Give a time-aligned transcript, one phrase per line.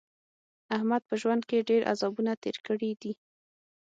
[0.75, 3.13] احمد په ژوند کې ډېر عذابونه تېر کړي دي.